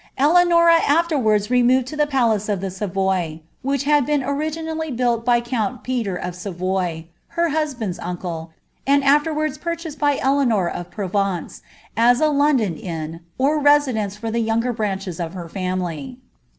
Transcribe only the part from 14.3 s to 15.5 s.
the younger hrauches of her